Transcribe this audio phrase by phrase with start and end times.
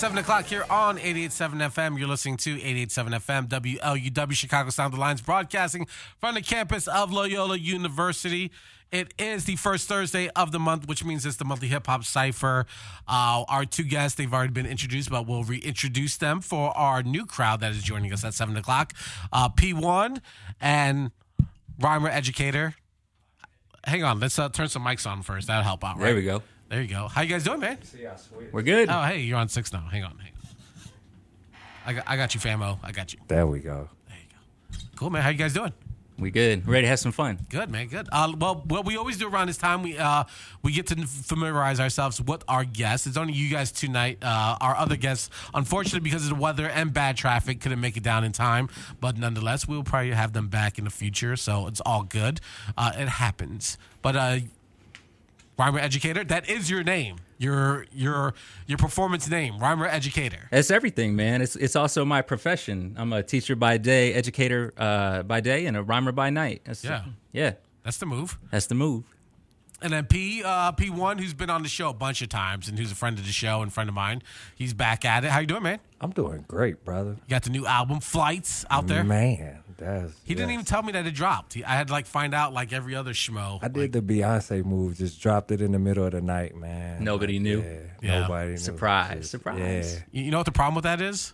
[0.00, 1.98] Hey, it's 7 o'clock here on 88.7 FM.
[1.98, 5.86] You're listening to 88.7 FM, WLUW Chicago Sound Alliance, broadcasting
[6.18, 8.50] from the campus of Loyola University.
[8.90, 12.04] It is the first Thursday of the month, which means it's the monthly hip hop
[12.04, 12.64] cipher.
[13.06, 17.26] Uh, our two guests, they've already been introduced, but we'll reintroduce them for our new
[17.26, 18.94] crowd that is joining us at 7 o'clock.
[19.30, 20.22] Uh, P1
[20.62, 21.10] and
[21.78, 22.74] Rhymer Educator.
[23.84, 25.48] Hang on, let's uh, turn some mics on first.
[25.48, 26.06] That'll help out, right?
[26.06, 26.42] There we go.
[26.70, 27.08] There you go.
[27.08, 27.78] How you guys doing, man?
[28.52, 28.88] We're good.
[28.88, 29.80] Oh, hey, you're on six now.
[29.80, 31.60] Hang on, hang on.
[31.84, 32.78] I got, I got you, famo.
[32.84, 33.18] I got you.
[33.26, 33.88] There we go.
[34.06, 34.78] There you go.
[34.94, 35.22] Cool, man.
[35.22, 35.72] How you guys doing?
[36.16, 36.68] We good.
[36.68, 37.38] Ready to have some fun.
[37.48, 37.88] Good, man.
[37.88, 38.06] Good.
[38.12, 40.24] Uh, well, what we always do around this time, we uh,
[40.62, 43.06] we get to familiarize ourselves with our guests.
[43.06, 44.18] It's only you guys tonight.
[44.22, 48.02] Uh, our other guests, unfortunately, because of the weather and bad traffic, couldn't make it
[48.04, 48.68] down in time.
[49.00, 52.40] But nonetheless, we'll probably have them back in the future, so it's all good.
[52.76, 53.78] Uh, it happens.
[54.02, 54.36] But uh,
[55.60, 57.16] Rhymer Educator, that is your name.
[57.36, 58.32] Your your
[58.66, 60.48] your performance name, Rhymer Educator.
[60.50, 61.42] That's everything, man.
[61.42, 62.94] It's it's also my profession.
[62.96, 66.62] I'm a teacher by day, educator uh, by day, and a rhymer by night.
[66.64, 67.04] That's, Yeah.
[67.32, 67.52] yeah.
[67.84, 68.38] That's the move.
[68.50, 69.04] That's the move.
[69.82, 72.68] And then P uh, P one, who's been on the show a bunch of times
[72.68, 74.22] and who's a friend of the show and friend of mine.
[74.54, 75.30] He's back at it.
[75.30, 75.78] How you doing, man?
[76.00, 77.10] I'm doing great, brother.
[77.12, 79.04] You got the new album Flights out there.
[79.04, 80.54] Man, that's He didn't yes.
[80.54, 81.54] even tell me that it dropped.
[81.54, 83.58] He, I had to like find out like every other schmo.
[83.62, 87.02] I did the Beyonce move, just dropped it in the middle of the night, man.
[87.02, 87.60] Nobody knew.
[87.62, 88.20] Yeah, Yeah.
[88.20, 88.56] nobody knew.
[88.58, 89.58] Surprise, surprise.
[89.58, 91.32] Yeah, You you know what the problem with that is?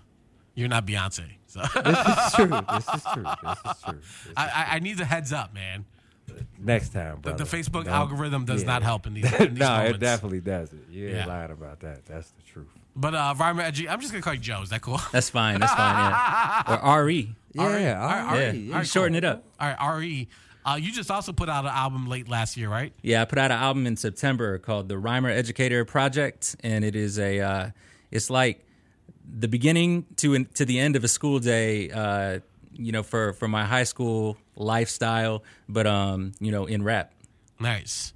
[0.54, 1.24] You're not Beyonce.
[1.48, 2.48] So this is true.
[2.48, 3.24] This is true.
[3.42, 3.98] This is true.
[4.00, 5.84] This- I, I, I need the heads up, man.
[6.58, 7.44] Next time, The, brother.
[7.44, 8.66] the Facebook Don't- algorithm does yeah.
[8.68, 9.96] not help in these, in these no, moments.
[9.96, 10.90] it definitely doesn't.
[10.90, 11.26] You ain't Yeah.
[11.26, 12.04] lying about that.
[12.06, 12.66] That's the truth.
[12.96, 14.62] But uh, Rhymer Edu- I'm just gonna call you Joe.
[14.62, 15.00] Is that cool?
[15.12, 15.60] That's fine.
[15.60, 16.10] That's fine.
[16.10, 16.80] Yeah.
[16.82, 17.34] Or RE.
[17.54, 18.46] Yeah, All right, all all right, right, Yeah.
[18.46, 18.82] right, You cool.
[18.84, 19.44] shorten it up.
[19.60, 20.28] All right, Re.
[20.64, 22.92] Uh, you just also put out an album late last year, right?
[23.02, 26.96] Yeah, I put out an album in September called the Rhymer Educator Project, and it
[26.96, 27.70] is a uh,
[28.10, 28.66] it's like
[29.38, 31.90] the beginning to to the end of a school day.
[31.90, 32.40] Uh,
[32.78, 37.12] you know, for for my high school lifestyle, but um, you know, in rap.
[37.58, 38.12] Nice,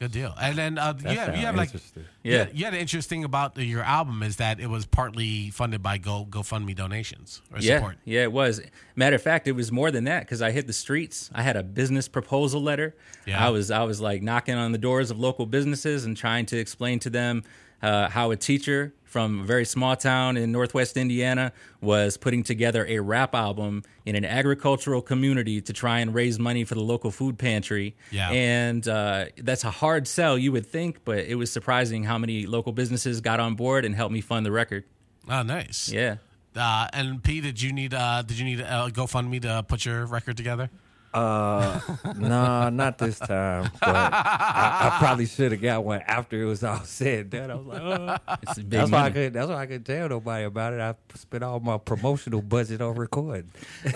[0.00, 0.34] good deal.
[0.40, 1.70] And then uh, That you have, you have like.
[1.72, 2.02] Yeah.
[2.22, 5.82] yeah, you had an interesting about the, your album is that it was partly funded
[5.82, 7.96] by Go GoFundMe donations or Yeah, support.
[8.04, 8.60] yeah, it was.
[8.96, 11.30] Matter of fact, it was more than that because I hit the streets.
[11.32, 12.94] I had a business proposal letter.
[13.26, 13.46] Yeah.
[13.46, 16.58] I was I was like knocking on the doors of local businesses and trying to
[16.58, 17.44] explain to them
[17.82, 22.86] uh, how a teacher from a very small town in Northwest Indiana was putting together
[22.88, 27.10] a rap album in an agricultural community to try and raise money for the local
[27.10, 27.96] food pantry.
[28.12, 28.30] Yeah.
[28.30, 32.46] and uh, that's a hard sell, you would think, but it was surprising how many
[32.46, 34.84] local businesses got on board and helped me fund the record.
[35.28, 35.90] Oh, nice.
[35.90, 36.16] Yeah.
[36.54, 40.06] Uh, and P, did you need uh, did you need uh, GoFundMe to put your
[40.06, 40.70] record together?
[41.12, 41.80] Uh,
[42.16, 43.70] no, not this time.
[43.80, 47.32] But I, I probably should have got one after it was all said.
[47.32, 47.50] That.
[47.50, 48.16] I was like, oh.
[48.42, 49.14] It's a big that's why I money.
[49.14, 49.32] could.
[49.32, 50.80] That's why I could tell nobody about it.
[50.80, 53.50] I spent all my promotional budget on recording.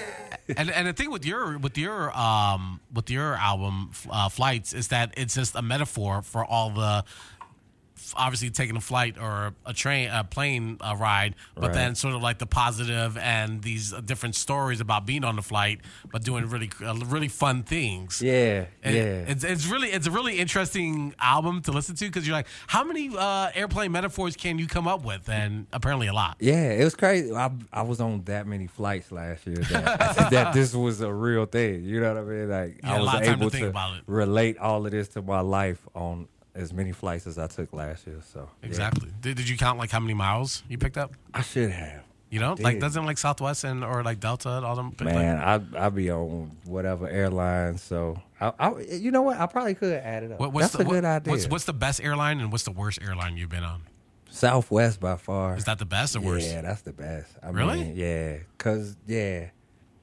[0.56, 4.88] and and the thing with your with your um with your album uh, flights is
[4.88, 7.04] that it's just a metaphor for all the
[8.16, 11.72] obviously taking a flight or a train a plane a ride but Right.
[11.74, 15.42] then sort of like the positive and these uh, different stories about being on the
[15.42, 15.80] flight
[16.12, 19.02] but doing really uh, really fun things Yeah, And yeah.
[19.28, 22.84] it's, it's really it's a really interesting album to listen to because you're like how
[22.84, 26.84] many uh, airplane metaphors can you come up with and apparently a lot Yeah, it
[26.84, 27.32] was crazy.
[27.34, 31.46] I, I was on that many flights last year that, that this was a real
[31.46, 31.84] thing.
[31.84, 32.48] You know what I mean?
[32.50, 34.02] Like Yeah, I was able to about it.
[34.06, 38.06] relate all of this to my life on as many flights as I took last
[38.06, 38.20] year.
[38.32, 38.68] So yeah.
[38.68, 42.02] exactly did, did you count like how many miles you picked up I should have.
[42.30, 44.92] You know, like doesn't like Southwest and or like Delta and all them.
[44.98, 47.78] like- Man, I I be on whatever airline.
[47.78, 49.38] So I, I you know what?
[49.38, 50.40] I probably could add it up.
[50.40, 51.30] what, what's That's the, a good what- idea.
[51.32, 53.82] What's, what's the best airline and what's the worst airline you've been on?
[54.30, 55.56] Southwest by far?
[55.56, 56.48] Is that the best or worst?
[56.50, 57.30] Yeah, that's the best.
[57.40, 57.78] I Really?
[57.84, 59.50] Mean, yeah, cause yeah,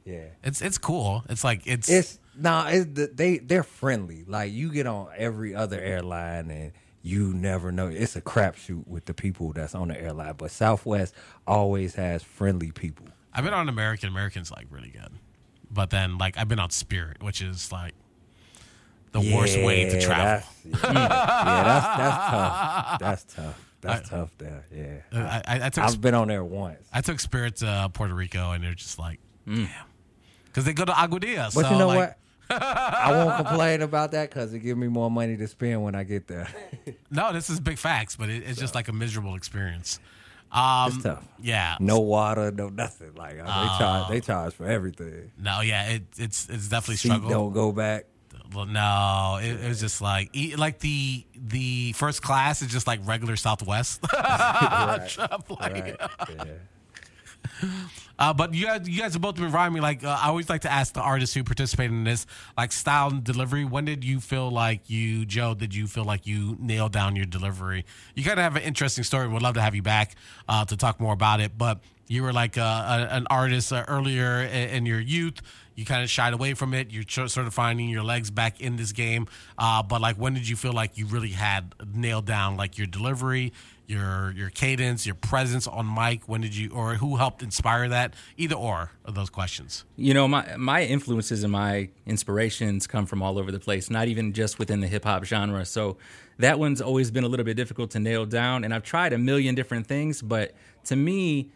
[0.06, 0.28] yeah.
[0.42, 1.26] It's it's cool.
[1.28, 2.68] It's like it's, It's nah.
[2.70, 4.24] It's they they're friendly.
[4.28, 7.88] Like you get on every other airline and you never know.
[7.88, 10.36] It's a crapshoot with the people that's on the airline.
[10.38, 11.14] But Southwest
[11.48, 13.08] always has friendly people.
[13.34, 14.10] I've been on American.
[14.10, 15.12] American's like really good,
[15.72, 17.94] but then like I've been on Spirit, which is like
[19.14, 20.48] the worst way to travel.
[20.66, 23.00] That's, yeah, yeah, that's that's tough.
[23.00, 23.68] That's tough.
[23.82, 24.66] That's tough there.
[24.72, 26.88] Yeah, I, I, I took I've been on there once.
[26.94, 29.66] I took Spirit to Puerto Rico, and they're just like, mm.
[29.66, 29.86] damn,
[30.52, 31.54] because they go to Aguadilla.
[31.54, 32.18] But so you know like, what?
[32.50, 36.04] I won't complain about that because it give me more money to spend when I
[36.04, 36.48] get there.
[37.14, 40.00] No, this is big facts, but it, it's just like a miserable experience.
[40.50, 41.28] Um, It's tough.
[41.42, 41.76] Yeah.
[41.82, 43.16] No water, no nothing.
[43.16, 45.32] Like they charge, they charge for everything.
[45.38, 47.30] No, yeah, it, it's it's definitely Seat struggle.
[47.30, 48.06] don't go back.
[48.54, 53.00] Well, No, it, it was just like like the the first class is just like
[53.06, 54.02] regular Southwest.
[54.14, 55.98] Right, Like, right,
[56.30, 56.44] yeah.
[58.20, 59.80] Uh, but you guys, you guys both been me.
[59.82, 63.10] Like uh, I always like to ask the artists who participate in this, like style
[63.10, 63.66] and delivery.
[63.66, 65.56] When did you feel like you, Joe?
[65.56, 67.84] Did you feel like you nailed down your delivery?
[68.14, 69.28] You kind of have an interesting story.
[69.28, 70.14] Would love to have you back
[70.48, 71.58] uh, to talk more about it.
[71.58, 75.42] But you were like uh, a, an artist uh, earlier in, in your youth.
[75.74, 76.92] You kind of shied away from it.
[76.92, 79.28] You're tr- sort of finding your legs back in this game.
[79.58, 82.86] Uh, but like, when did you feel like you really had nailed down like your
[82.86, 83.54] delivery?
[83.92, 86.28] Your your cadence, your presence on mic?
[86.28, 88.16] When did you or who helped inspire that?
[88.38, 89.84] Either or of those questions.
[89.98, 94.08] You know, my my influences and my inspirations come from all over the place, not
[94.08, 95.66] even just within the hip hop genre.
[95.66, 95.98] So
[96.40, 98.64] that one's always been a little bit difficult to nail down.
[98.64, 100.54] And I've tried a million different things, but
[100.86, 101.52] to me,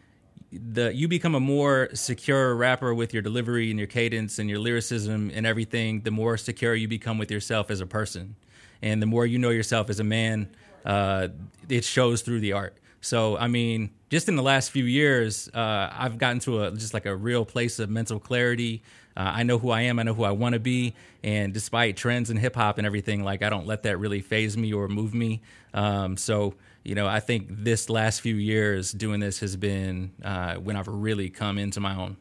[0.52, 4.58] the you become a more secure rapper with your delivery and your cadence and your
[4.58, 8.36] lyricism and everything, the more secure you become with yourself as a person.
[8.82, 10.48] And the more you know yourself as a man,
[10.86, 11.28] uh,
[11.68, 12.76] it shows through the art.
[13.00, 16.94] So, I mean, just in the last few years, uh, I've gotten to a just
[16.94, 18.82] like a real place of mental clarity.
[19.16, 19.98] Uh, I know who I am.
[19.98, 20.94] I know who I want to be.
[21.22, 24.56] And despite trends in hip hop and everything, like I don't let that really phase
[24.56, 25.40] me or move me.
[25.72, 26.54] Um, so,
[26.84, 30.88] you know, I think this last few years doing this has been uh, when I've
[30.88, 32.16] really come into my own.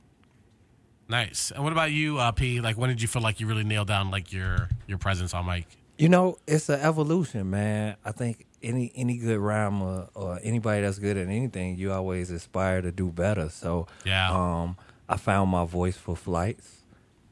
[1.07, 1.51] Nice.
[1.51, 2.61] And what about you, uh, P?
[2.61, 5.45] Like, when did you feel like you really nailed down like your your presence on
[5.45, 5.67] mic?
[5.97, 7.95] You know, it's an evolution, man.
[8.03, 12.81] I think any any good rhymer or anybody that's good at anything, you always aspire
[12.81, 13.49] to do better.
[13.49, 14.31] So, Yeah.
[14.31, 14.77] um,
[15.07, 16.67] I found my voice for flights,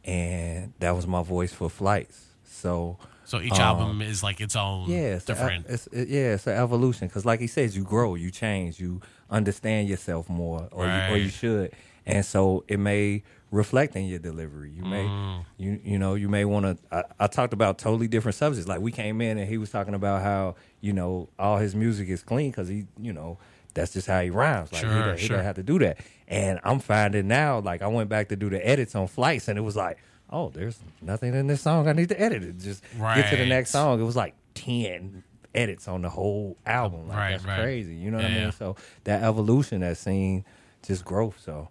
[0.05, 2.25] and that was my voice for flights.
[2.45, 5.65] So, So each um, album is like its own yeah, it's a- different.
[5.67, 9.01] it's it, yeah, it's an evolution because, like he says, you grow, you change, you
[9.29, 11.71] understand yourself more, or you, or you should,
[12.05, 14.71] and so it may reflect in your delivery.
[14.71, 15.45] You may, Mm.
[15.57, 16.77] you you know, you may want to.
[16.97, 18.67] I, I talked about totally different subjects.
[18.67, 22.09] Like we came in and he was talking about how you know all his music
[22.09, 23.37] is clean because he, you know,
[23.73, 24.71] that's just how he rhymes.
[24.73, 25.37] Like he, Sure, he sure.
[25.37, 25.97] don't have to do that.
[26.27, 29.57] And I'm finding now, like I went back to do the edits on flights, and
[29.57, 29.97] it was like.
[30.35, 31.87] Oh, there's nothing in this song.
[31.87, 32.57] I need to edit it.
[32.57, 34.01] Just get to the next song.
[34.01, 35.23] It was like ten
[35.53, 37.07] edits on the whole album.
[37.07, 37.59] Like Right, that's right.
[37.59, 37.93] crazy.
[37.93, 38.51] You know what I mean?
[38.51, 40.43] So that evolution, that scene,
[40.81, 41.39] just growth.
[41.39, 41.69] So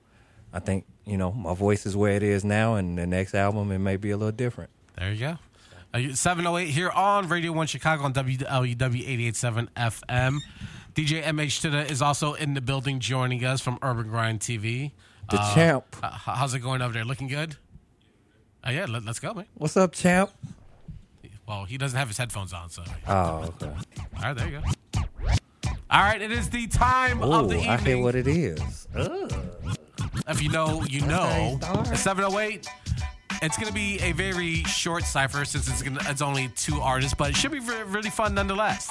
[0.52, 3.70] I think you know my voice is where it is now, and the next album
[3.72, 4.70] it may be a little different.
[4.98, 5.38] There you go.
[5.94, 8.46] Uh, 708 here on Radio 1 Chicago on WLUW
[8.78, 10.38] 887 FM.
[10.94, 14.92] DJ MH Titta is also in the building joining us from Urban Grind TV.
[15.30, 15.84] The Uh, champ.
[16.04, 17.04] h- how's it going over there?
[17.04, 17.56] Looking good?
[18.66, 19.46] Uh, yeah, let, us go, man.
[19.54, 20.30] What's up, champ?
[21.46, 22.84] Well, he doesn't have his headphones on, so.
[23.06, 23.66] Oh, okay.
[24.16, 25.00] All right, there you go.
[25.90, 28.88] All right, it is the time of Oh, the I hear what it is.
[28.94, 29.32] Ugh.
[30.28, 31.58] If you know, you know.
[31.62, 32.68] how 708.
[33.42, 37.14] It's going to be a very short cipher since it's gonna, it's only two artists,
[37.14, 38.88] but it should be re- really fun nonetheless.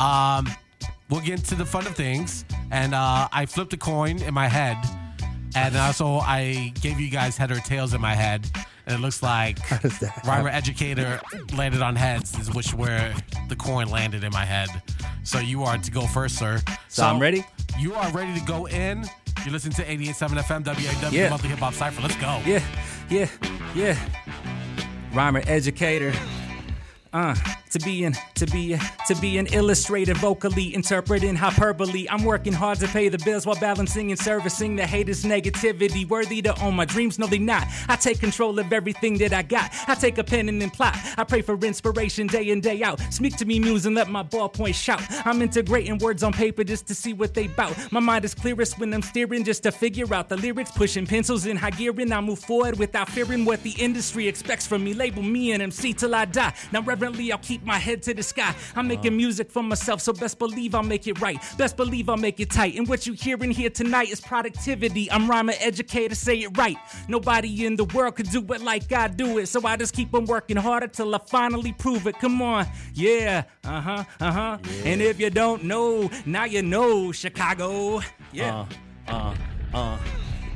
[0.00, 0.48] Um,
[1.10, 4.48] we'll get into the fun of things, and uh, I flipped a coin in my
[4.48, 4.78] head,
[5.54, 8.50] and also I gave you guys head or tails in my head,
[8.86, 9.58] and it looks like
[10.24, 11.20] Rhymer Educator
[11.54, 13.14] landed on heads, is which where
[13.50, 14.68] the coin landed in my head.
[15.24, 16.62] So you are to go first, sir.
[16.88, 17.44] So I'm ready?
[17.78, 19.04] You are ready to go in.
[19.44, 21.28] You're listening to 88.7 FM WLUW Yeah.
[21.28, 22.00] Monthly Hip Hop Cypher.
[22.00, 22.40] Let's go.
[22.46, 22.62] Yeah,
[23.10, 23.28] yeah,
[23.74, 23.98] yeah.
[25.12, 26.12] Rhymer educator.
[27.12, 27.34] Uh,
[27.74, 28.78] to be an to be
[29.08, 32.06] to be an illustrator, vocally interpreting hyperbole.
[32.08, 36.08] I'm working hard to pay the bills while balancing and servicing the haters' negativity.
[36.08, 37.66] Worthy to own my dreams, no they not.
[37.88, 39.72] I take control of everything that I got.
[39.88, 40.96] I take a pen and then plot.
[41.18, 43.00] I pray for inspiration day in day out.
[43.12, 45.02] Speak to me, muse, and let my ballpoint shout.
[45.26, 47.76] I'm integrating words on paper just to see what they bout.
[47.90, 50.70] My mind is clearest when I'm steering just to figure out the lyrics.
[50.70, 54.64] Pushing pencils in high gear and I move forward without fearing what the industry expects
[54.64, 54.94] from me.
[54.94, 56.54] Label me an MC till I die.
[56.70, 58.54] Now reverently I'll keep my head to the sky.
[58.76, 61.38] I'm making music for myself, so best believe I'll make it right.
[61.56, 62.76] Best believe I'll make it tight.
[62.76, 65.10] And what you hearing here tonight is productivity.
[65.10, 66.76] I'm rhymer educator, say it right.
[67.08, 69.46] Nobody in the world could do it like I do it.
[69.46, 72.18] So I just keep on working harder till I finally prove it.
[72.18, 72.66] Come on.
[72.94, 73.44] Yeah.
[73.64, 74.04] Uh-huh.
[74.20, 74.58] Uh-huh.
[74.84, 78.00] And if you don't know, now you know, Chicago.
[78.32, 78.66] Yeah.
[79.06, 79.34] Uh, huh,
[79.74, 79.98] uh, uh.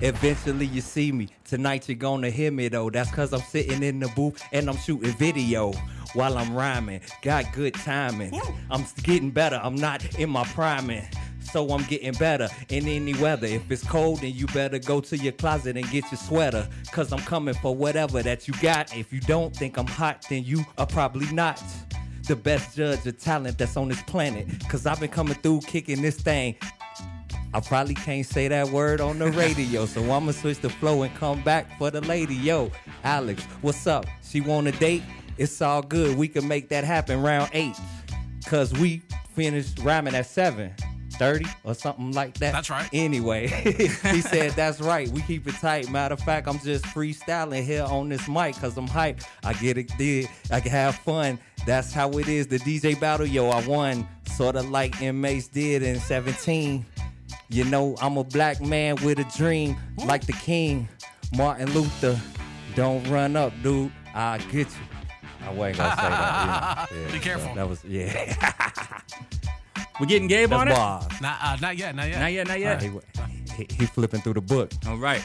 [0.00, 1.28] Eventually you see me.
[1.44, 2.88] Tonight you're gonna hear me though.
[2.88, 5.72] That's cause I'm sitting in the booth and I'm shooting video
[6.14, 7.00] while I'm rhyming.
[7.22, 8.40] Got good timing.
[8.70, 9.60] I'm getting better.
[9.62, 11.04] I'm not in my priming.
[11.40, 13.46] So I'm getting better in any weather.
[13.46, 16.68] If it's cold, then you better go to your closet and get your sweater.
[16.92, 18.96] Cause I'm coming for whatever that you got.
[18.96, 21.62] If you don't think I'm hot, then you are probably not
[22.28, 24.46] the best judge of talent that's on this planet.
[24.68, 26.56] Cause I've been coming through kicking this thing.
[27.54, 31.14] I probably can't say that word on the radio, so I'ma switch the flow and
[31.14, 32.34] come back for the lady.
[32.34, 32.70] Yo,
[33.04, 34.06] Alex, what's up?
[34.22, 35.02] She want a date?
[35.38, 36.18] It's all good.
[36.18, 37.76] We can make that happen round eight.
[38.46, 39.02] Cause we
[39.34, 40.74] finished rhyming at seven.
[41.18, 42.52] 30 or something like that.
[42.52, 42.88] That's right.
[42.92, 43.88] Anyway, he
[44.20, 45.08] said, That's right.
[45.08, 45.90] We keep it tight.
[45.90, 49.20] Matter of fact, I'm just freestyling here on this mic because I'm hype.
[49.42, 50.28] I get it did.
[50.50, 51.38] I can have fun.
[51.66, 52.46] That's how it is.
[52.46, 54.06] The DJ battle, yo, I won.
[54.36, 55.00] Sort of like.
[55.00, 56.86] Mace did in 17.
[57.50, 60.88] You know, I'm a black man with a dream, like the king,
[61.36, 62.20] Martin Luther.
[62.74, 63.90] Don't run up, dude.
[64.14, 65.46] I'll get you.
[65.46, 66.88] I wasn't gonna say that.
[66.92, 67.48] Yeah, yeah, Be careful.
[67.48, 69.00] so that was yeah.
[70.00, 70.74] We getting Gabe That's on it?
[70.76, 71.20] bars.
[71.20, 72.20] Not, uh, not yet, not yet.
[72.20, 72.82] Not yet, not Uh, yet.
[72.82, 72.90] he,
[73.56, 74.70] he, he flipping through the book.
[74.86, 75.24] All right.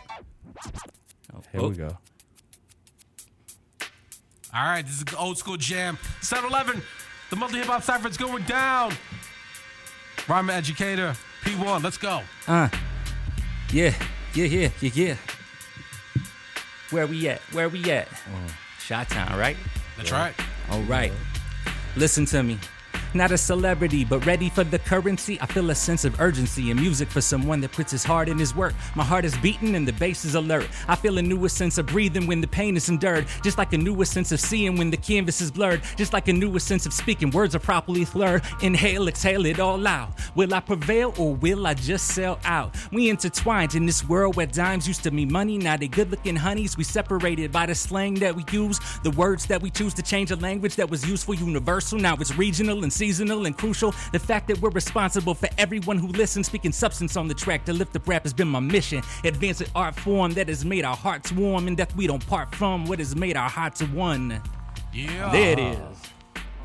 [1.52, 1.68] Here Oh.
[1.70, 1.96] we go.
[4.54, 5.98] All right, this is an old school jam.
[6.22, 6.82] 7 Eleven,
[7.30, 8.94] the monthly hip hop cipher is going down.
[10.28, 12.22] Rhyme educator, P1, let's go.
[12.48, 12.70] Uh,
[13.72, 13.94] yeah,
[14.34, 15.16] yeah, yeah, yeah, yeah.
[16.90, 17.40] Where we at?
[17.52, 18.08] Where we at?
[18.88, 19.58] Chi-Town, right?
[19.98, 20.34] That's right.
[20.70, 21.12] All right.
[21.96, 22.60] Listen to me.
[23.16, 25.40] Not a celebrity, but ready for the currency.
[25.40, 28.40] I feel a sense of urgency in music for someone that puts his heart in
[28.40, 28.74] his work.
[28.96, 30.68] My heart is beating and the bass is alert.
[30.88, 33.28] I feel a newer sense of breathing when the pain is endured.
[33.44, 35.84] Just like a newer sense of seeing when the canvas is blurred.
[35.96, 38.42] Just like a newer sense of speaking, words are properly slurred.
[38.64, 40.10] Inhale, exhale it all out.
[40.34, 42.76] Will I prevail or will I just sell out?
[42.92, 45.60] We intertwined in this world where dimes used to mean money.
[45.60, 46.78] Now they good looking honeys.
[46.78, 50.32] We separated by the slang that we use, the words that we choose to change
[50.32, 52.00] a language that was useful, universal.
[52.00, 53.94] Now it's regional and seasonal and crucial.
[54.14, 57.74] The fact that we're responsible for everyone who listens, speaking substance on the track to
[57.74, 59.04] lift up rap has been my mission.
[59.26, 62.56] Advance an art form that has made our hearts warm and that we don't part
[62.56, 64.42] from what has made our hearts one.
[64.94, 65.32] Yeah.
[65.34, 65.98] There it is.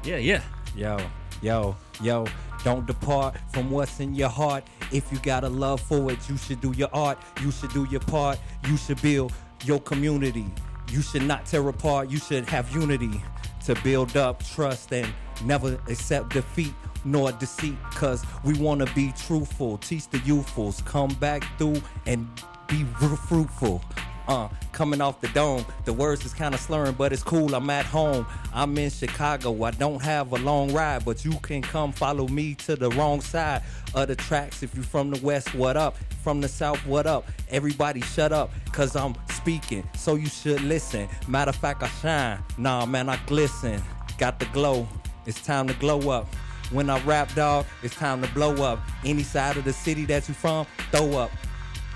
[0.05, 0.43] Yeah, yeah.
[0.77, 0.99] Yo,
[1.43, 2.25] yo, yo,
[2.63, 4.63] don't depart from what's in your heart.
[4.93, 7.19] If you got a love for it, you should do your art.
[7.43, 8.39] You should do your part.
[8.69, 9.33] You should build
[9.65, 10.47] your community.
[10.93, 12.11] You should not tear apart.
[12.11, 13.21] You should have unity
[13.69, 15.07] to build up trust and
[15.45, 16.73] never accept defeat
[17.05, 17.77] nor deceit.
[17.91, 19.77] Cause we wanna be truthful.
[19.77, 20.83] Teach the youthfuls.
[20.87, 22.27] Come back through and
[22.67, 22.85] be
[23.29, 23.83] fruitful.
[24.29, 27.55] Uh, coming off the dome, the words is kind of slurring, but it's cool.
[27.55, 28.27] I'm at home.
[28.53, 29.65] I'm in Chicago.
[29.65, 33.23] I don't have a long ride, but you can come follow me to the wrong
[33.23, 33.63] side
[33.95, 34.63] of the tracks.
[34.63, 35.97] If you're from the west, what up?
[36.23, 37.27] From the south, what up?
[37.49, 41.09] Everybody shut up, cause I'm speaking, so you should listen.
[41.27, 42.39] Matter of fact, I shine.
[42.59, 43.83] Nah, man, I glisten.
[44.19, 44.87] Got the glow.
[45.25, 46.27] It's time to glow up.
[46.71, 48.79] When I rap, dog, it's time to blow up.
[49.07, 51.31] Any side of the city that you from, throw up.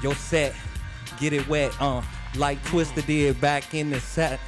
[0.03, 0.55] Your set,
[1.19, 2.01] get it wet, uh,
[2.37, 4.41] like Twista did back in the set,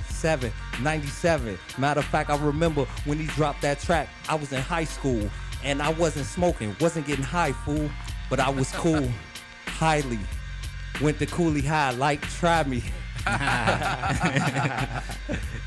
[0.81, 1.59] 97.
[1.79, 5.29] Matter of fact, I remember when he dropped that track, I was in high school
[5.63, 7.91] and I wasn't smoking, wasn't getting high, fool,
[8.31, 9.09] but I was cool,
[9.67, 10.19] highly.
[11.03, 12.83] Went to Cooley High, like, try me.
[13.27, 15.03] yeah,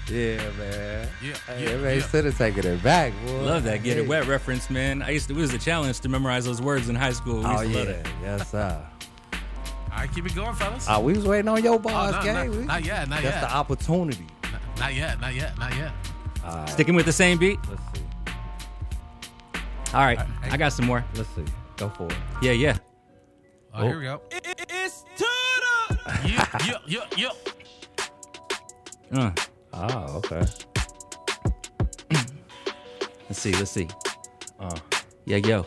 [0.07, 0.09] man.
[0.09, 1.07] Yeah,
[1.47, 1.89] Hey, yeah, man, yeah.
[1.89, 3.41] instead of taking it back, boy.
[3.41, 4.03] Love that get Hey.
[4.03, 5.01] it wet reference, man.
[5.01, 7.39] I used to it was a challenge to memorize those words in high school.
[7.39, 8.07] We Oh to yeah, love that.
[8.21, 8.85] yes sir.
[9.97, 10.85] All right, keep it going, fellas.
[10.87, 12.51] Oh, we was waiting on your Oh, bars, no, gang.
[12.51, 13.41] not, We- not yet, not That's yet.
[13.41, 14.27] the opportunity.
[14.77, 15.91] Not yet, not yet, not yet.
[16.45, 17.57] All right, Sticking with the same beat.
[17.67, 18.03] let's see.
[19.95, 20.51] All right, hey.
[20.51, 21.03] I got some more.
[21.15, 21.45] Let's see.
[21.77, 22.15] Go for it.
[22.43, 22.77] Yeah, yeah.
[23.73, 24.21] Oh, here we go.
[24.69, 25.03] It's
[26.23, 26.77] Yeah, yeah,
[27.17, 27.31] yeah,
[29.11, 29.19] yeah.
[29.19, 29.31] Uh,
[29.73, 30.41] Oh, okay.
[33.29, 33.87] let's see, let's see.
[34.59, 34.75] Uh,
[35.25, 35.65] yeah, yo.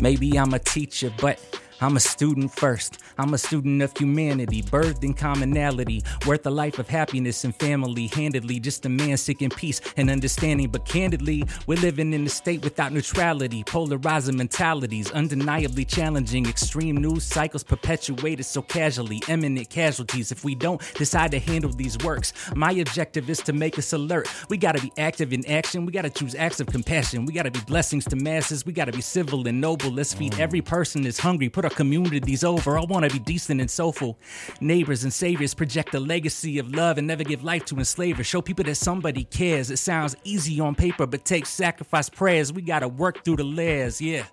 [0.00, 1.40] Maybe I'm a teacher, but
[1.84, 2.98] I'm a student first.
[3.18, 8.08] I'm a student of humanity, birthed in commonality, worth a life of happiness and family.
[8.08, 10.68] Handedly, just a man seeking peace and understanding.
[10.68, 16.46] But candidly, we're living in a state without neutrality, polarizing mentalities, undeniably challenging.
[16.46, 20.32] Extreme news cycles perpetuated so casually, eminent casualties.
[20.32, 24.28] If we don't decide to handle these works, my objective is to make us alert.
[24.48, 25.86] We gotta be active in action.
[25.86, 27.26] We gotta choose acts of compassion.
[27.26, 28.66] We gotta be blessings to masses.
[28.66, 29.90] We gotta be civil and noble.
[29.90, 31.48] Let's feed every person that's hungry.
[31.48, 32.78] Put our communities over.
[32.78, 34.18] I wanna be decent and soulful.
[34.60, 38.26] Neighbors and saviors project a legacy of love and never give life to enslavers.
[38.26, 39.70] Show people that somebody cares.
[39.70, 42.52] It sounds easy on paper, but takes sacrifice prayers.
[42.52, 44.00] We gotta work through the layers.
[44.00, 44.24] Yeah.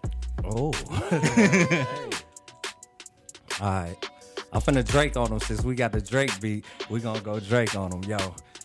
[0.45, 0.71] Oh.
[3.61, 3.95] All right.
[4.53, 6.65] I'm finna Drake on them since we got the Drake beat.
[6.89, 8.17] We gonna go Drake on them, yo.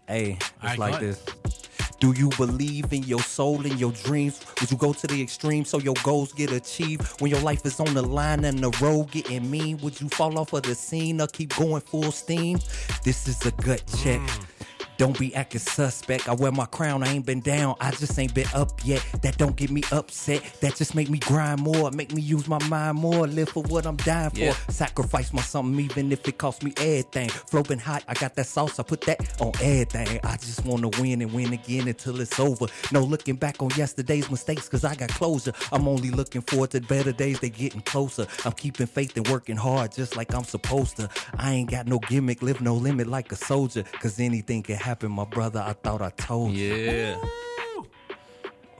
[0.08, 1.16] Hey, it's All right, like go ahead.
[1.44, 1.65] this.
[1.98, 4.40] Do you believe in your soul and your dreams?
[4.60, 7.20] Would you go to the extreme so your goals get achieved?
[7.20, 10.38] When your life is on the line and the road getting mean, would you fall
[10.38, 12.58] off of the scene or keep going full steam?
[13.02, 14.20] This is a gut check.
[14.20, 14.55] Mm.
[14.98, 16.28] Don't be acting suspect.
[16.28, 17.74] I wear my crown, I ain't been down.
[17.80, 19.04] I just ain't been up yet.
[19.22, 20.42] That don't get me upset.
[20.60, 21.90] That just make me grind more.
[21.90, 23.26] Make me use my mind more.
[23.26, 24.38] Live for what I'm dying for.
[24.38, 24.54] Yeah.
[24.68, 27.30] Sacrifice my something even if it costs me everything.
[27.66, 30.20] Been hot, I got that sauce, I put that on everything.
[30.22, 32.66] I just wanna win and win again until it's over.
[32.92, 35.52] No looking back on yesterday's mistakes, cause I got closure.
[35.72, 38.28] I'm only looking forward to better days, they getting closer.
[38.44, 41.08] I'm keeping faith and working hard just like I'm supposed to.
[41.38, 43.82] I ain't got no gimmick, live no limit like a soldier.
[44.00, 45.60] Cause anything can happen, my brother.
[45.66, 46.74] I thought I told you.
[46.74, 47.16] Yeah.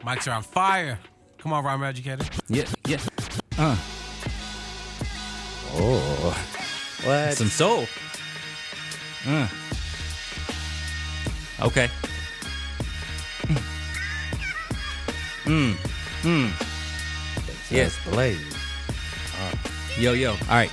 [0.03, 0.99] Mics are on fire.
[1.39, 2.25] Come on, Rhyme Educator.
[2.49, 2.65] Yeah.
[2.87, 2.99] Yeah.
[3.59, 3.77] Uh,
[5.79, 6.47] Oh.
[7.05, 7.35] What?
[7.37, 7.85] some soul.
[9.27, 9.49] Uh.
[11.61, 11.91] Okay.
[17.71, 18.39] yes, Blaze.
[19.99, 20.33] Yo, yo.
[20.33, 20.71] All right.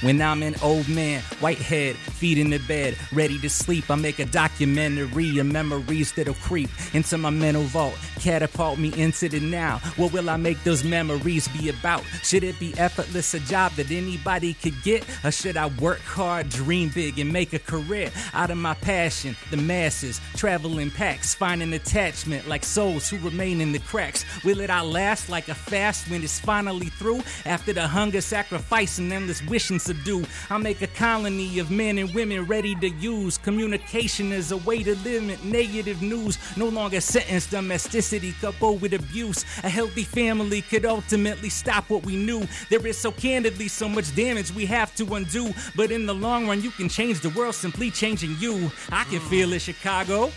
[0.00, 3.96] When I'm an old man, white head, feet in the bed, ready to sleep, I
[3.96, 9.40] make a documentary of memories that'll creep into my mental vault, catapult me into the
[9.40, 9.78] now.
[9.96, 12.02] What will I make those memories be about?
[12.22, 15.04] Should it be effortless, a job that anybody could get?
[15.24, 19.36] Or should I work hard, dream big, and make a career out of my passion?
[19.50, 24.24] The masses, travel in packs, finding attachment like souls who remain in the cracks.
[24.44, 27.22] Will it outlast like a fast when it's finally through?
[27.46, 32.12] After the hunger, sacrifice, and endless wishing subdue, I'll make a colony of men and
[32.14, 36.38] women ready to use communication as a way to limit negative news.
[36.56, 38.07] No longer sentence domesticity
[38.40, 39.44] coupled with abuse.
[39.62, 42.46] A healthy family could ultimately stop what we knew.
[42.70, 46.48] There is so candidly so much damage we have to undo, but in the long
[46.48, 48.70] run, you can change the world simply changing you.
[48.90, 50.30] I can feel it, Chicago.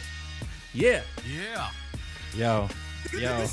[0.73, 1.01] Yeah.
[1.25, 1.69] Yeah.
[2.35, 2.69] Yo,
[3.13, 3.45] yo.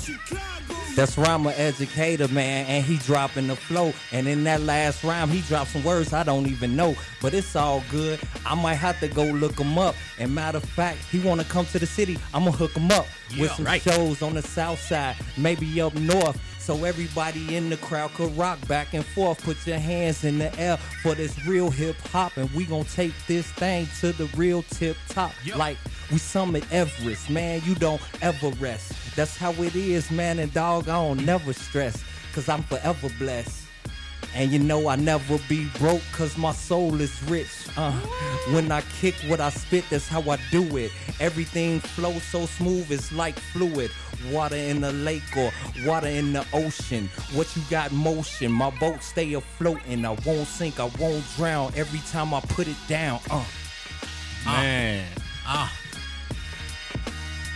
[0.95, 3.93] That's Rhymer Educator, man, and he dropping the flow.
[4.11, 7.55] And in that last rhyme, he dropped some words I don't even know, but it's
[7.55, 8.19] all good.
[8.45, 9.95] I might have to go look him up.
[10.17, 12.17] And matter of fact, he want to come to the city.
[12.33, 13.05] I'm gonna hook him up
[13.39, 13.81] with some right.
[13.81, 16.37] shows on the south side, maybe up north.
[16.69, 19.43] So everybody in the crowd could rock back and forth.
[19.43, 23.13] Put your hands in the air for this real hip hop, and we gonna take
[23.25, 25.31] this thing to the real tip top.
[25.43, 25.55] Yep.
[25.55, 25.77] Like
[26.11, 27.63] we summit Everest, man.
[27.65, 28.93] You don't ever rest.
[29.15, 30.37] That's how it is, man.
[30.37, 33.65] And dog, I don't never stress, cause I'm forever blessed.
[34.35, 37.65] And you know I never be broke cause my soul is rich.
[37.77, 37.99] Uh,
[38.51, 40.91] when I kick what I spit, that's how I do it.
[41.19, 43.89] Everything flows so smooth, it's like fluid.
[44.31, 45.51] Water in the lake or
[45.85, 47.09] water in the ocean.
[47.33, 48.51] What you got motion?
[48.51, 52.67] My boat stay afloat and I won't sink, I won't drown every time I put
[52.67, 53.19] it down.
[53.29, 53.43] Uh,
[54.45, 55.05] Man.
[55.45, 55.73] Ah,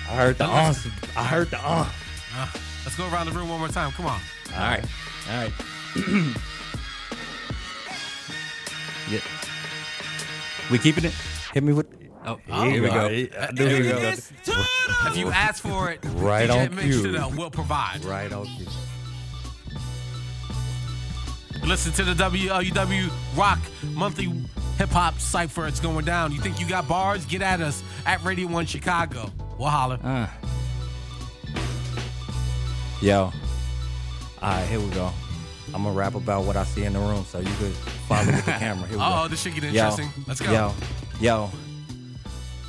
[0.09, 0.73] I heard the uh,
[1.15, 1.61] I heard the uh.
[2.35, 2.53] ah.
[2.83, 3.91] Let's go around the room one more time.
[3.91, 4.19] Come on.
[4.53, 4.83] All right.
[5.29, 5.53] All right.
[9.09, 9.19] yeah.
[10.69, 11.13] We keeping it?
[11.53, 11.87] Hit me with.
[12.25, 13.39] Oh, Here here we go.
[13.39, 14.63] I knew he was gonna-
[15.09, 17.09] If you ask for it, Right DJ on Mix cue.
[17.09, 18.03] It Up will provide.
[18.05, 18.65] Right on cue.
[21.65, 23.59] Listen to the WLUW Rock
[23.93, 24.25] monthly
[24.77, 25.67] hip hop cipher.
[25.67, 26.31] It's going down.
[26.33, 27.25] You think you got bars?
[27.25, 29.31] Get at us at Radio One Chicago.
[29.57, 29.99] We'll holler.
[30.03, 30.27] Uh,
[33.01, 33.31] Yo.
[34.41, 35.11] Alright, here we go.
[35.73, 37.73] I'm gonna rap about what I see in the room so you could
[38.07, 38.87] follow with the camera.
[38.87, 39.27] Here we Oh, go.
[39.29, 40.09] this should get Yo, interesting.
[40.27, 40.51] Let's go.
[40.51, 40.73] Yo,
[41.19, 41.49] yo.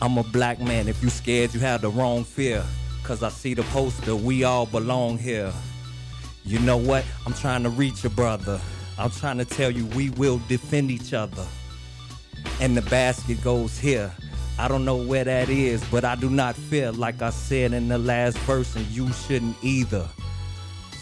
[0.05, 0.87] I'm a black man.
[0.87, 2.63] If you scared, you have the wrong fear.
[3.05, 5.51] Cause I see the poster, we all belong here.
[6.45, 7.07] You know what?
[7.25, 8.61] I'm trying to reach a brother.
[8.99, 11.47] I'm trying to tell you we will defend each other.
[12.61, 14.13] And the basket goes here.
[14.59, 17.89] I don't know where that is, but I do not fear, like I said in
[17.89, 20.07] the last verse, and you shouldn't either.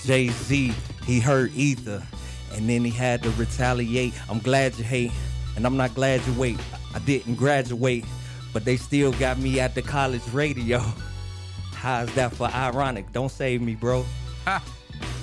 [0.04, 0.72] Jay Z,
[1.06, 2.04] he heard ether,
[2.52, 4.14] and then he had to retaliate.
[4.30, 5.10] I'm glad you hate,
[5.56, 6.60] and I'm not glad you wait.
[6.94, 8.04] I didn't graduate,
[8.52, 10.78] but they still got me at the college radio.
[11.74, 13.12] How's that for ironic?
[13.12, 14.04] Don't save me, bro.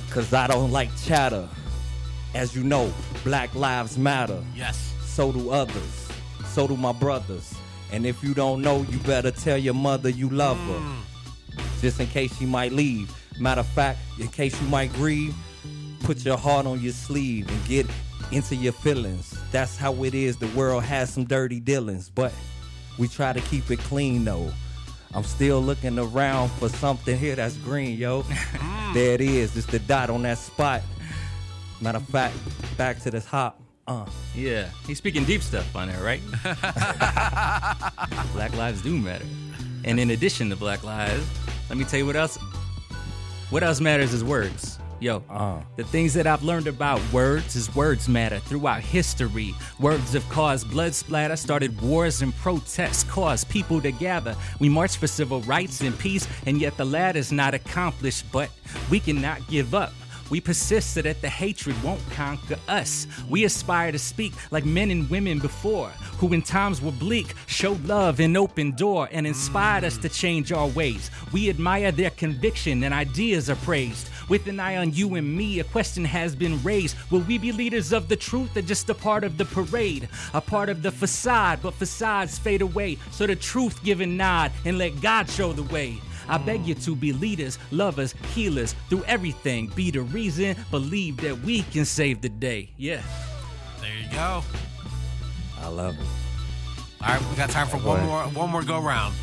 [0.10, 1.48] Cause I don't like chatter.
[2.34, 2.92] As you know,
[3.24, 4.44] Black Lives Matter.
[4.56, 4.94] Yes.
[5.06, 6.10] So do others.
[6.46, 7.54] So do my brothers.
[7.92, 10.80] And if you don't know, you better tell your mother you love her.
[10.80, 11.62] Hmm.
[11.82, 13.14] Just in case she might leave.
[13.40, 15.34] Matter of fact, in case you might grieve,
[16.02, 17.86] put your heart on your sleeve and get
[18.32, 19.40] into your feelings.
[19.52, 20.38] That's how it is.
[20.38, 22.34] The world has some dirty dealings, but
[23.00, 24.52] we try to keep it clean though.
[25.16, 28.22] I'm still looking around for something here that's green, yo.
[28.94, 29.58] there it is.
[29.58, 30.84] It's the dot on that spot.
[31.82, 32.36] Matter of fact,
[32.78, 33.60] back to this hop.
[33.88, 34.70] Uh, yeah.
[34.86, 36.22] He's speaking deep stuff on there, right?
[38.34, 39.26] black lives do matter.
[39.84, 41.26] And in addition to black lives,
[41.70, 42.38] let me tell you what else.
[43.50, 44.78] What else matters is words.
[45.02, 45.62] Yo, Uh.
[45.78, 49.56] the things that I've learned about words is words matter throughout history.
[49.80, 54.36] Words have caused blood splatter, started wars and protests, caused people to gather.
[54.60, 58.50] We march for civil rights and peace, and yet the ladder's not accomplished, but
[58.90, 59.94] we cannot give up.
[60.30, 63.08] We persist so that the hatred won't conquer us.
[63.28, 67.84] We aspire to speak like men and women before, who in times were bleak showed
[67.86, 71.10] love and opened door and inspired us to change our ways.
[71.32, 74.10] We admire their conviction and ideas are praised.
[74.30, 76.96] With an eye on you and me, a question has been raised.
[77.10, 80.08] Will we be leaders of the truth or just a part of the parade?
[80.36, 83.00] A part of the facade, but facades fade away.
[83.10, 85.98] So the truth give a nod and let God show the way.
[86.28, 89.68] I beg you to be leaders, lovers, healers through everything.
[89.70, 92.70] Be the reason, believe that we can save the day.
[92.78, 93.02] Yeah.
[93.82, 94.44] There you go.
[95.60, 96.06] I love it.
[97.02, 99.16] All right, we got time for one more one more go round.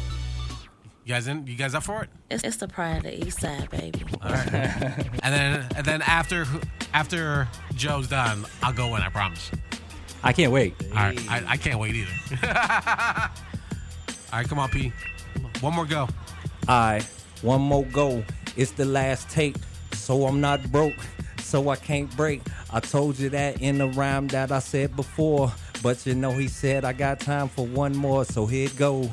[1.07, 1.47] You guys in?
[1.47, 2.11] You guys up for it?
[2.33, 4.05] It's, it's the pride of the East Side, baby.
[4.21, 5.09] All right.
[5.23, 6.45] And then and then after
[6.92, 9.03] after Joe's done, I'll go in.
[9.03, 9.53] I promise.
[10.25, 10.75] I can't wait.
[10.90, 12.11] All right, I, I can't wait either.
[14.33, 14.92] All right, come on, P.
[15.61, 16.09] One more go.
[16.69, 17.05] Alright,
[17.42, 18.25] one more go.
[18.57, 19.59] It's the last tape,
[19.92, 20.99] so I'm not broke,
[21.40, 22.42] so I can't break.
[22.73, 25.53] I told you that in the rhyme that I said before,
[25.85, 29.09] but you know he said I got time for one more, so here it go.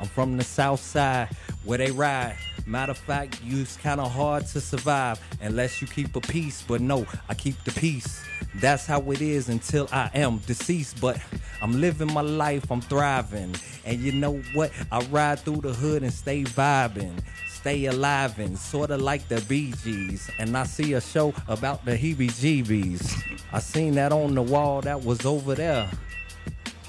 [0.00, 1.28] I'm from the south side
[1.64, 2.36] where they ride.
[2.66, 6.64] Matter of fact, you's kind of hard to survive unless you keep a peace.
[6.66, 8.24] But no, I keep the peace.
[8.56, 11.00] That's how it is until I am deceased.
[11.00, 11.18] But
[11.60, 13.54] I'm living my life, I'm thriving.
[13.84, 14.72] And you know what?
[14.90, 17.20] I ride through the hood and stay vibing.
[17.48, 20.30] Stay alive and sorta like the Bee Gees.
[20.38, 23.40] And I see a show about the heebie jeebies.
[23.52, 25.90] I seen that on the wall that was over there.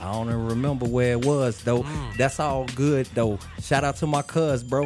[0.01, 1.83] I don't even remember where it was though.
[1.83, 2.17] Mm.
[2.17, 3.39] That's all good though.
[3.61, 4.85] Shout out to my cuz, bro.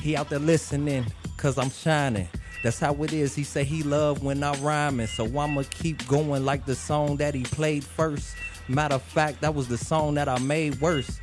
[0.00, 2.28] He out there listening, cause I'm shining.
[2.62, 3.34] That's how it is.
[3.34, 7.34] He said he love when I rhyming, so I'ma keep going like the song that
[7.34, 8.36] he played first.
[8.68, 11.18] Matter of fact, that was the song that I made worse.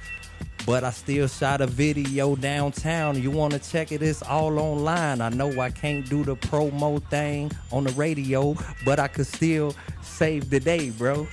[0.66, 3.22] But I still shot a video downtown.
[3.22, 4.02] You wanna check it?
[4.02, 5.22] It's all online.
[5.22, 9.74] I know I can't do the promo thing on the radio, but I could still
[10.02, 11.28] save the day, bro.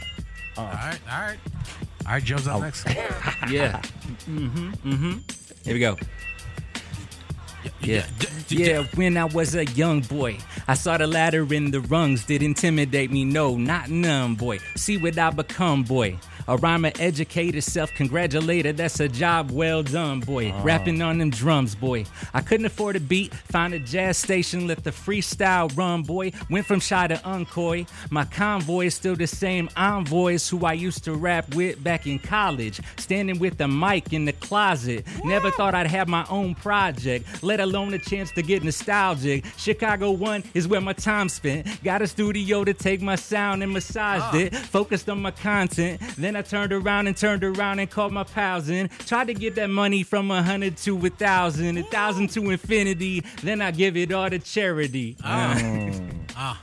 [0.57, 0.61] Uh.
[0.61, 1.39] All right, all right.
[2.07, 2.87] All right, Joe's up next.
[3.51, 3.81] Yeah.
[4.29, 4.71] mm-hmm.
[4.89, 5.19] Mm-hmm.
[5.65, 5.97] Here we go.
[7.81, 8.07] Yeah.
[8.49, 10.39] Yeah, when I was a young boy,
[10.69, 13.25] I saw the ladder in the rungs did intimidate me.
[13.25, 14.59] No, not none, boy.
[14.77, 16.19] See what I become, boy.
[16.49, 18.73] A rhymer, educator, self congratulator.
[18.73, 20.53] That's a job well done, boy.
[20.55, 20.63] Ah.
[20.63, 22.05] Rapping on them drums, boy.
[22.35, 23.35] I couldn't afford a beat.
[23.35, 26.31] Found a jazz station, let the freestyle run, boy.
[26.49, 27.89] Went from shy to uncoy.
[28.11, 32.21] My convoy is still the same envoys who I used to rap with back in
[32.21, 32.81] college.
[32.97, 35.05] Standing with the mic in the closet.
[35.25, 39.45] Never thought I'd have my own project, let alone a chance to get nostalgic.
[39.57, 41.83] Chicago One is where my time spent.
[41.83, 44.37] Got a studio to take my sound and massaged ah.
[44.37, 44.55] it.
[44.55, 46.01] Focused on my content.
[46.17, 48.89] Then I turned around and turned around and called my pals in.
[49.07, 53.25] Tried to get that money from a hundred to a thousand, a thousand to infinity.
[53.43, 55.17] Then I give it all to charity.
[55.25, 56.61] Ah,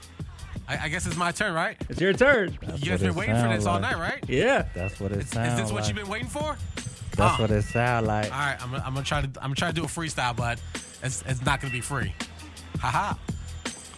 [0.67, 1.75] I, I guess it's my turn, right?
[1.89, 2.51] It's your turn.
[2.53, 3.81] You guys what been it waiting for sound this all like.
[3.81, 4.23] night, right?
[4.29, 4.65] Yeah.
[4.73, 5.87] That's what it Is, sounds is this what like.
[5.89, 6.55] you've been waiting for?
[7.15, 7.37] That's Ah.
[7.41, 8.25] what it sound like.
[8.31, 10.35] All right, I'm, gonna- I'm gonna try to I'm gonna try to do a freestyle,
[10.35, 10.59] but
[11.03, 12.13] it's it's not gonna be free.
[12.79, 13.13] Haha.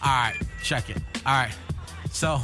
[0.02, 0.98] All right, check it.
[1.24, 1.52] All right,
[2.10, 2.40] so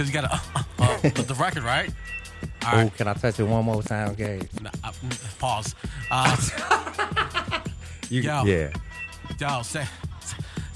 [0.00, 1.90] because you gotta uh, uh, uh, the, record, right?
[2.66, 4.44] All Oh, can I touch it one more time, Gabe?
[4.62, 5.74] no, uh, mm, pause.
[6.10, 7.60] Uh,
[8.08, 8.44] You, Yo.
[8.44, 8.70] Yeah.
[9.38, 9.84] Yo, say.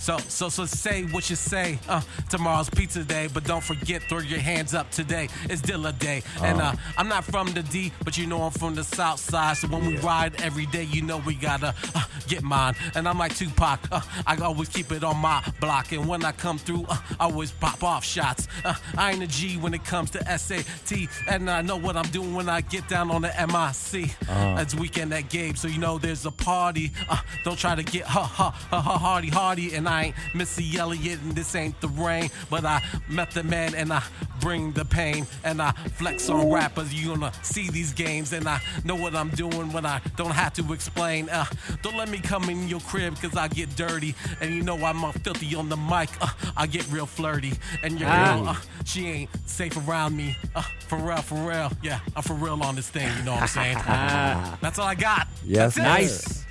[0.05, 1.79] So, so, so say what you say.
[1.89, 5.31] Uh, tomorrow's pizza day, but don't forget, throw your hands up today.
[5.45, 6.23] It's Dilla Day.
[6.43, 9.57] And uh, I'm not from the D, but you know I'm from the South Side.
[9.57, 12.75] So when we ride every day, you know we gotta uh, get mine.
[12.95, 15.91] And I'm like Tupac, uh, I always keep it on my block.
[15.93, 18.47] And when I come through, uh, I always pop off shots.
[18.63, 21.09] Uh, I ain't a G when it comes to SAT.
[21.31, 24.11] And I know what I'm doing when I get down on the MIC.
[24.61, 26.93] It's weekend at Gabe, so you know there's a party.
[27.09, 29.75] Uh, don't try to get ha ha ha ha hardy hardy.
[29.75, 32.31] And I ain't Missy Elliott, and this ain't the rain.
[32.51, 34.03] But I met the man, and I
[34.41, 36.93] bring the pain, and I flex on rappers.
[36.93, 40.55] You gonna see these games, and I know what I'm doing when I don't have
[40.55, 41.29] to explain.
[41.29, 41.47] Uh,
[41.83, 45.05] don't let me come in your crib, cause I get dirty, and you know I'm
[45.05, 46.11] uh, filthy on the mic.
[46.21, 47.53] Uh, I get real flirty,
[47.83, 50.37] and your girl, uh, she ain't safe around me.
[50.55, 51.71] Uh, for real, for real.
[51.83, 53.11] Yeah, I'm for real on this thing.
[53.19, 53.79] You know what I'm saying?
[54.61, 55.27] That's all I got.
[55.45, 55.83] Yes, That's it.
[55.83, 56.45] Nice.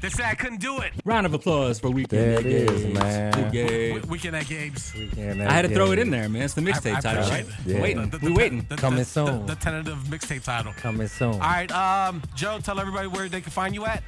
[0.00, 0.92] They say I couldn't do it.
[1.04, 2.94] Round of applause for Weekend There at it is, Gabe's.
[2.94, 3.32] man.
[3.32, 4.92] Who We- Weekend at Gabe's.
[5.18, 6.42] And I had to that throw it game in there, man.
[6.42, 7.58] It's the I- I mixtape title, appreciate right?
[7.66, 7.66] it.
[7.74, 7.80] Yeah.
[7.82, 8.10] Waiting.
[8.10, 8.66] The- we the- waiting.
[8.68, 9.46] the- Coming the- soon.
[9.46, 10.72] The, the tentative mixtape title.
[10.76, 11.32] Coming soon.
[11.32, 14.02] All right, um, Joe, tell everybody where they can find you at.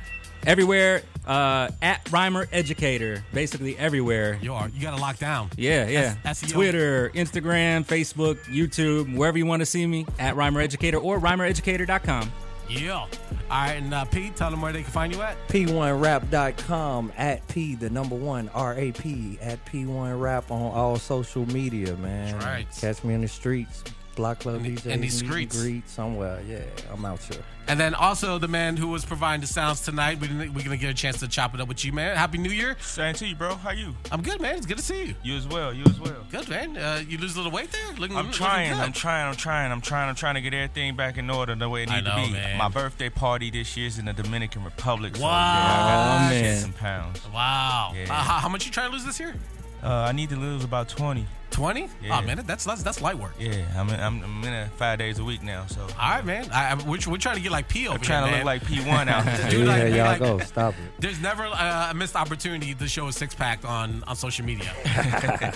[0.46, 4.38] Everywhere uh, at Rhymer Educator, basically everywhere.
[4.40, 4.68] You are.
[4.70, 5.50] You got to lock down.
[5.56, 6.14] Yeah, yeah.
[6.24, 6.52] S- SEO.
[6.52, 12.32] Twitter, Instagram, Facebook, YouTube, wherever you want to see me, at Rhymer Educator or rhymereducator.com.
[12.70, 12.94] Yeah.
[12.94, 13.08] All
[13.50, 15.36] right, and uh, Pete, tell them where they can find you at.
[15.48, 21.96] P1rap.com at P, the number one, R A P, at P1rap on all social media,
[21.96, 22.32] man.
[22.32, 22.66] That's right.
[22.80, 23.82] Catch me in the streets,
[24.16, 26.40] Block Club In the- DJ, in the meet and greet somewhere.
[26.46, 26.58] Yeah,
[26.92, 27.42] I'm out here.
[27.68, 30.18] And then also the man who was providing the sounds tonight.
[30.18, 32.16] We didn't, we're gonna get a chance to chop it up with you, man.
[32.16, 32.76] Happy New Year.
[32.80, 33.54] Same to you, bro.
[33.54, 33.94] How you?
[34.10, 34.56] I'm good, man.
[34.56, 35.14] It's good to see you.
[35.22, 35.72] You as well.
[35.72, 36.16] You as well.
[36.32, 36.76] Good, man.
[36.76, 37.92] Uh, you lose a little weight there.
[37.96, 38.72] Looking, I'm trying.
[38.72, 38.80] good.
[38.80, 39.28] I'm trying.
[39.28, 39.70] I'm trying.
[39.70, 40.08] I'm trying.
[40.08, 42.32] I'm trying to get everything back in order the way it I needs to be.
[42.32, 42.58] man.
[42.58, 45.14] My birthday party this year is in the Dominican Republic.
[45.16, 45.30] So Wow.
[45.30, 46.44] yeah, I Oh, gotta man.
[46.44, 47.28] shed some pounds.
[47.32, 47.92] Wow.
[47.94, 48.02] Yeah.
[48.10, 49.34] Uh, how, how much you trying to lose this year?
[49.82, 51.26] Uh, I need to lose about 20.
[51.50, 51.88] Twenty.
[52.00, 52.16] Yeah.
[52.16, 53.32] Oh man, that's that's that's light work.
[53.36, 55.66] Yeah, I'm in, I'm, I'm in it five days a week now.
[55.66, 56.48] So All right, man.
[56.52, 58.46] I, I, we're, we're trying to get like P over I'm trying to here, look
[58.46, 59.50] like P1 out there.
[59.50, 60.38] Dude, yeah, like- y'all like- go.
[60.46, 61.00] Stop it.
[61.00, 64.72] There's never uh, a missed opportunity to show a six pack on, on social media.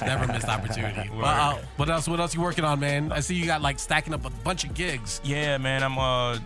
[0.05, 1.09] never missed opportunity.
[1.15, 2.09] But, uh, what else?
[2.09, 3.13] What else you working on, man?
[3.13, 5.21] I see you got like stacking up a bunch of gigs.
[5.23, 5.85] Yeah, man.
[5.85, 6.39] I'm uh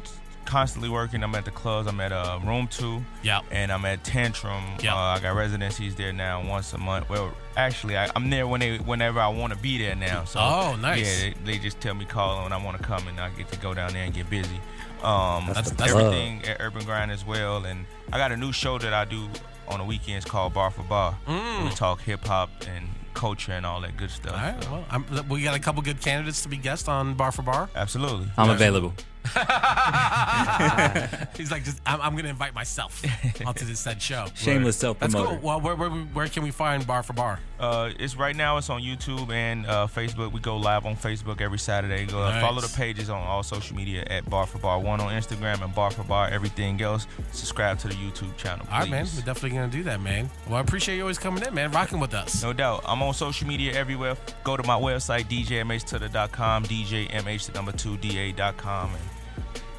[0.48, 1.22] constantly working.
[1.22, 1.86] I'm at the clubs.
[1.86, 3.04] I'm at uh, Room Two.
[3.22, 3.40] Yeah.
[3.50, 4.62] And I'm at Tantrum.
[4.82, 4.92] Yep.
[4.92, 7.08] Uh, I got residencies there now once a month.
[7.08, 10.24] Well, actually, I, I'm there when they, whenever I want to be there now.
[10.24, 11.22] So Oh, nice.
[11.24, 13.48] Yeah, they, they just tell me call when I want to come, and I get
[13.52, 14.60] to go down there and get busy.
[15.02, 18.52] Um, That's- the that's- everything at Urban Grind as well, and I got a new
[18.52, 19.28] show that I do
[19.68, 21.14] on the weekends called Bar for Bar.
[21.28, 24.34] We talk hip hop and culture and all that good stuff.
[24.34, 24.38] Mm.
[24.40, 24.64] All right.
[24.64, 27.42] So, Well, I'm, we got a couple good candidates to be guests on Bar for
[27.42, 27.68] Bar.
[27.76, 28.28] absolutely.
[28.38, 28.54] I'm Yeah.
[28.54, 28.94] available.
[31.36, 33.02] He's like, just I'm, I'm going to invite myself
[33.46, 34.26] onto this said show.
[34.34, 35.36] Shameless self That's promoter.
[35.38, 35.46] cool.
[35.46, 37.40] Well, where, where, where can we find Bar for Bar?
[37.60, 38.56] Uh, it's right now.
[38.56, 40.32] It's on YouTube and uh, Facebook.
[40.32, 42.06] We go live on Facebook every Saturday.
[42.06, 42.42] Go uh, Nice.
[42.42, 45.74] follow the pages on all social media at Bar for Bar One on Instagram and
[45.74, 47.06] Bar for Bar everything else.
[47.32, 48.66] Subscribe to the YouTube channel.
[48.70, 49.04] All right, man.
[49.04, 49.16] please.
[49.16, 50.30] We're definitely going to do that, man.
[50.46, 51.70] Well, I appreciate you always coming in, man.
[51.72, 52.42] Rocking with us.
[52.42, 52.84] No doubt.
[52.86, 54.16] I'm on social media everywhere.
[54.44, 59.02] Go to my website, djmhtutter.com, djmh the number two da.com, and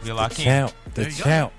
[0.03, 0.45] be locked in.
[0.45, 1.23] Champ, the There you go.
[1.23, 1.53] champ.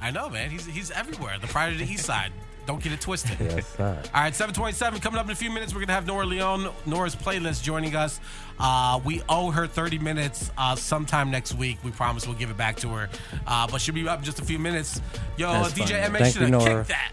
[0.00, 0.50] I know, man.
[0.50, 1.38] He's he's everywhere.
[1.38, 2.32] The pride of the East Side.
[2.66, 3.36] Don't get it twisted.
[3.40, 4.00] Yes, sir.
[4.14, 5.72] All right, 727 coming up in a few minutes.
[5.72, 8.20] We're going to have Nora Leon, Nora's playlist, joining us.
[8.60, 11.78] Uh, we owe her 30 minutes uh, sometime next week.
[11.82, 13.08] We promise we'll give it back to her.
[13.46, 15.00] Uh, but she'll be up in just a few minutes.
[15.36, 16.00] Yo, That's DJ.
[16.04, 17.12] MH, Thank should you, have kicked that.